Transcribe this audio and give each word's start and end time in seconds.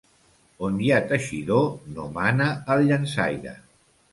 On 0.67 0.79
hi 0.85 0.89
ha 0.95 1.01
teixidor 1.11 1.69
no 1.99 2.07
mana 2.17 2.51
el 2.77 2.85
llançaire. 2.89 3.55